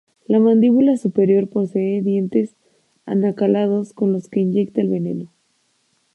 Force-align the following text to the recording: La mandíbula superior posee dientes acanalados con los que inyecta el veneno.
La 0.25 0.39
mandíbula 0.39 0.97
superior 0.97 1.47
posee 1.47 2.01
dientes 2.01 2.55
acanalados 3.05 3.93
con 3.93 4.11
los 4.11 4.29
que 4.29 4.39
inyecta 4.39 4.81
el 4.81 4.89
veneno. 4.89 5.29